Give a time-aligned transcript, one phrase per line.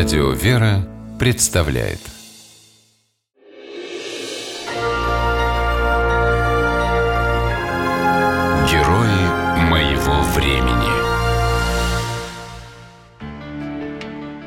[0.00, 2.00] Радио «Вера» представляет
[8.70, 10.88] Герои моего времени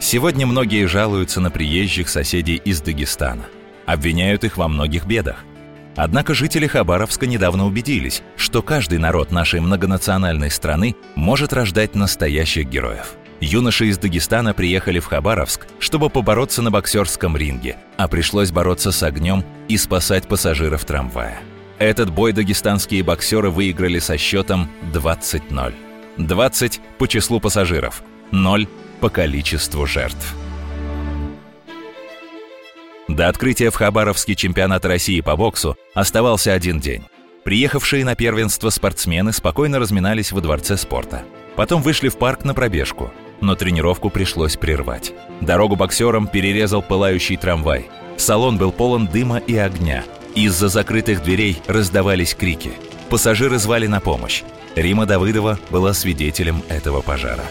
[0.00, 3.44] Сегодня многие жалуются на приезжих соседей из Дагестана.
[3.86, 5.44] Обвиняют их во многих бедах.
[5.94, 13.14] Однако жители Хабаровска недавно убедились, что каждый народ нашей многонациональной страны может рождать настоящих героев–
[13.40, 19.02] Юноши из Дагестана приехали в Хабаровск, чтобы побороться на боксерском ринге, а пришлось бороться с
[19.02, 21.38] огнем и спасать пассажиров трамвая.
[21.78, 25.74] Этот бой дагестанские боксеры выиграли со счетом 20-0.
[26.16, 28.66] 20 по числу пассажиров, 0
[29.00, 30.34] по количеству жертв.
[33.06, 37.04] До открытия в Хабаровске чемпионата России по боксу оставался один день.
[37.44, 41.22] Приехавшие на первенство спортсмены спокойно разминались во дворце спорта.
[41.54, 45.12] Потом вышли в парк на пробежку– но тренировку пришлось прервать.
[45.40, 47.88] Дорогу боксерам перерезал пылающий трамвай.
[48.16, 50.04] Салон был полон дыма и огня.
[50.34, 52.72] Из-за закрытых дверей раздавались крики.
[53.10, 54.42] Пассажиры звали на помощь.
[54.74, 57.44] Рима Давыдова была свидетелем этого пожара.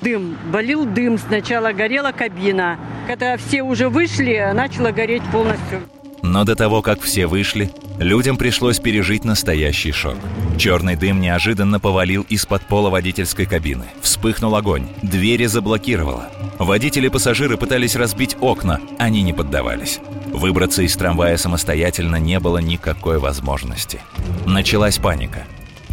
[0.00, 2.78] Дым, болел дым, сначала горела кабина.
[3.06, 5.82] Когда все уже вышли, начало гореть полностью.
[6.22, 10.16] Но до того, как все вышли, людям пришлось пережить настоящий шок.
[10.58, 13.84] Черный дым неожиданно повалил из-под пола водительской кабины.
[14.00, 16.28] Вспыхнул огонь, двери заблокировало.
[16.58, 20.00] Водители и пассажиры пытались разбить окна, они не поддавались.
[20.32, 24.00] Выбраться из трамвая самостоятельно не было никакой возможности.
[24.46, 25.44] Началась паника.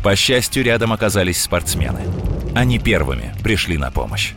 [0.03, 2.01] По счастью, рядом оказались спортсмены.
[2.55, 4.33] Они первыми пришли на помощь.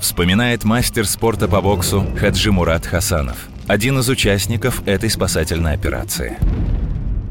[0.00, 6.36] Вспоминает мастер спорта по боксу Хаджи Мурат Хасанов– один из участников этой спасательной операции.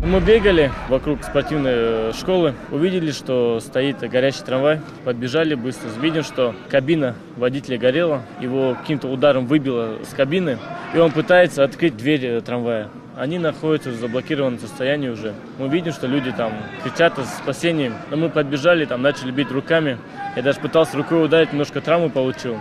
[0.06, 6.54] Мы бегали вокруг спортивной э, школы, увидели, что стоит горящий трамвай, подбежали быстро, видим, что
[6.70, 10.58] кабина водителя горела, его каким-то ударом выбило с кабины,
[10.94, 12.90] и он пытается открыть дверь э, трамвая.
[13.16, 15.34] Они находятся в заблокированном состоянии уже.
[15.58, 16.52] Мы видим, что люди там
[16.84, 19.98] кричат о спасении, но мы подбежали, там начали бить руками.
[20.36, 22.58] Я даже пытался рукой ударить, немножко травму получил.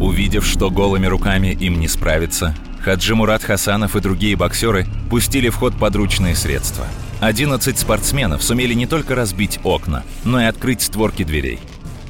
[0.00, 5.56] Увидев, что голыми руками им не справиться, Хаджи Мурат Хасанов и другие боксеры пустили в
[5.56, 6.86] ход подручные средства.
[7.20, 11.58] 11 спортсменов сумели не только разбить окна, но и открыть створки дверей.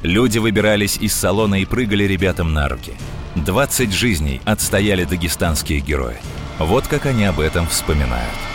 [0.01, 2.93] Люди выбирались из салона и прыгали ребятам на руки.
[3.35, 6.17] 20 жизней отстояли дагестанские герои.
[6.59, 8.50] Вот как они об этом вспоминают.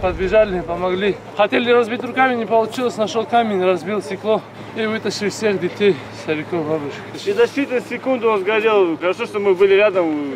[0.00, 1.16] Подбежали, помогли.
[1.36, 2.96] Хотели разбить руками, не получилось.
[2.96, 4.40] Нашел камень, разбил стекло
[4.76, 7.00] и вытащил всех детей, стариков, бабушек.
[7.26, 8.96] И за считанные секунды он сгорел.
[8.96, 10.34] Хорошо, что мы были рядом.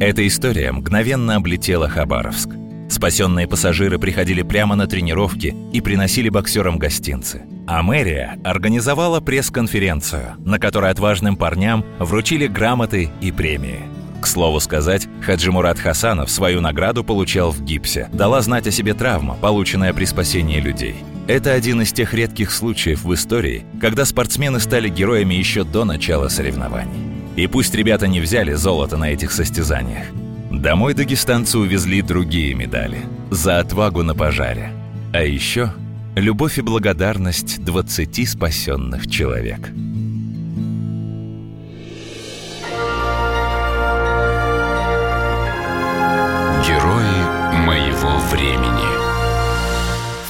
[0.00, 2.50] Эта история мгновенно облетела Хабаровск.
[2.90, 7.42] Спасенные пассажиры приходили прямо на тренировки и приносили боксерам гостинцы.
[7.66, 13.80] А мэрия организовала пресс-конференцию, на которой отважным парням вручили грамоты и премии–
[14.24, 18.08] к слову сказать, Хаджи Мурат Хасанов свою награду получал в гипсе.
[18.10, 20.96] Дала знать о себе травма, полученная при спасении людей.
[21.28, 26.28] Это один из тех редких случаев в истории, когда спортсмены стали героями еще до начала
[26.28, 27.12] соревнований.
[27.36, 30.06] И пусть ребята не взяли золото на этих состязаниях,
[30.50, 34.70] домой дагестанцы увезли другие медали за отвагу на пожаре.
[35.12, 35.70] А еще
[36.16, 39.70] любовь и благодарность 20 спасенных человек.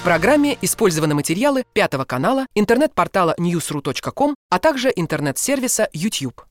[0.05, 6.43] Программе использованы материалы Пятого канала, интернет-портала newsru.com, а также интернет-сервиса YouTube.